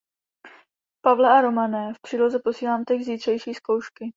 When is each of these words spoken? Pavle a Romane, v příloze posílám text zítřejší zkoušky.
Pavle 1.03 1.27
a 1.29 1.41
Romane, 1.41 1.93
v 1.93 1.99
příloze 2.01 2.39
posílám 2.43 2.83
text 2.85 3.05
zítřejší 3.05 3.53
zkoušky. 3.53 4.05